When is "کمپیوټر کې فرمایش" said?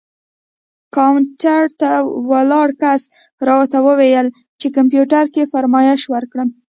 4.77-6.01